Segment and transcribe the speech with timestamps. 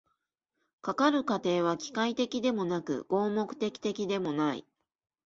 [0.81, 4.65] かかる過程は機械的でもなく合目的的でもない。